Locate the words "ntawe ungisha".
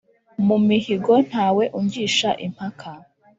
1.27-2.29